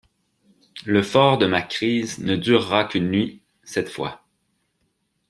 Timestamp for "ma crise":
1.45-2.17